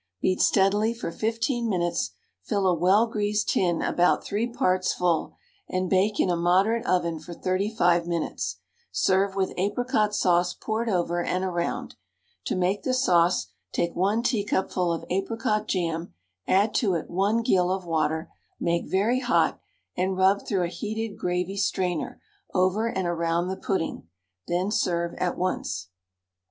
[0.19, 5.35] Beat steadily for 15 minutes; fill a well greased tin about three parts full,
[5.69, 8.57] and bake in a moderate oven for 35 minutes;
[8.91, 11.97] serve with apricot sauce poured over and around.
[12.45, 16.15] To make the sauce, take 1 teacupful of apricot jam,
[16.47, 19.59] add to it 1 gill of water, make very hot,
[19.95, 22.19] and rub through a heated gravy strainer
[22.55, 24.07] over and around the pudding;
[24.47, 25.89] then serve at once.